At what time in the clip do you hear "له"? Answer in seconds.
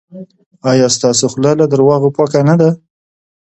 1.59-1.65